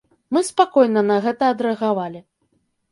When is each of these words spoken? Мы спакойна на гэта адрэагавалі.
Мы 0.35 0.41
спакойна 0.49 1.03
на 1.11 1.19
гэта 1.27 1.53
адрэагавалі. 1.57 2.29